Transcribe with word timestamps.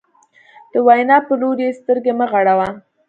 د 0.71 0.73
وینا 0.87 1.17
په 1.27 1.33
لوري 1.41 1.63
یې 1.67 1.77
سترګې 1.79 2.13
مه 2.19 2.25
غړوه. 2.31 2.67